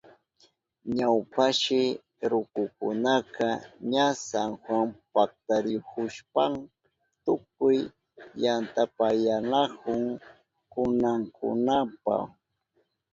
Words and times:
Ñawpashi 0.97 1.81
rukukunaka 2.31 3.47
ña 3.91 4.05
San 4.27 4.49
Juan 4.63 4.87
paktarihushpan 5.13 6.53
tukuy 7.23 7.77
yantapayanahun 8.43 10.03
kununankunapa. 10.71 12.15